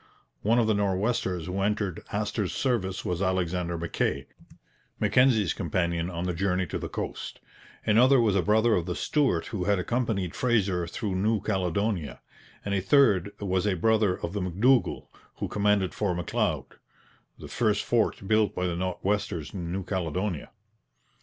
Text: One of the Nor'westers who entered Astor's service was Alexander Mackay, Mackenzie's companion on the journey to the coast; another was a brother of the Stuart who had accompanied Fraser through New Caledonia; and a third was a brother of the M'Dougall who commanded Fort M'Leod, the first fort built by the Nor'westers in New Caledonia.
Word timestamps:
One 0.41 0.57
of 0.57 0.65
the 0.65 0.73
Nor'westers 0.73 1.45
who 1.45 1.61
entered 1.61 2.03
Astor's 2.11 2.53
service 2.55 3.05
was 3.05 3.21
Alexander 3.21 3.77
Mackay, 3.77 4.25
Mackenzie's 4.99 5.53
companion 5.53 6.09
on 6.09 6.23
the 6.23 6.33
journey 6.33 6.65
to 6.65 6.79
the 6.79 6.89
coast; 6.89 7.39
another 7.85 8.19
was 8.19 8.35
a 8.35 8.41
brother 8.41 8.73
of 8.73 8.87
the 8.87 8.95
Stuart 8.95 9.45
who 9.53 9.65
had 9.65 9.77
accompanied 9.77 10.33
Fraser 10.33 10.87
through 10.87 11.13
New 11.17 11.39
Caledonia; 11.39 12.19
and 12.65 12.73
a 12.73 12.81
third 12.81 13.31
was 13.39 13.67
a 13.67 13.75
brother 13.75 14.15
of 14.19 14.33
the 14.33 14.41
M'Dougall 14.41 15.05
who 15.35 15.47
commanded 15.47 15.93
Fort 15.93 16.17
M'Leod, 16.17 16.77
the 17.37 17.47
first 17.47 17.83
fort 17.85 18.27
built 18.27 18.55
by 18.55 18.65
the 18.65 18.75
Nor'westers 18.75 19.53
in 19.53 19.71
New 19.71 19.83
Caledonia. 19.83 20.49